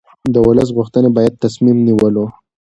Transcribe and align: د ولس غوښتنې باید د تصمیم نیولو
د 0.33 0.35
ولس 0.47 0.69
غوښتنې 0.77 1.09
باید 1.17 1.33
د 1.35 1.39
تصمیم 1.45 1.77
نیولو 1.87 2.25